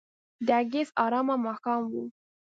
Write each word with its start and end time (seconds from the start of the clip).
د 0.47 0.49
اګست 0.61 0.91
آرامه 1.03 1.35
ماښام 1.45 1.81
و. 1.91 1.93